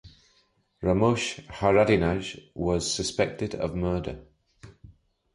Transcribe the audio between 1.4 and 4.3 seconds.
Haradinaj was suspected of murder.